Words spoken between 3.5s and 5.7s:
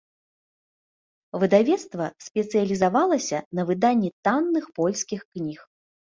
на выданні танных польскіх кніг.